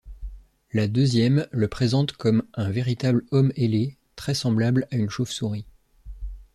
[0.73, 5.67] La deuxième le présente comme un véritable homme ailé, très semblable à une chauve-souris.